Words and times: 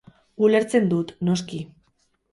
Ulertzen 0.47 0.89
dut, 0.93 1.13
noski. 1.29 1.63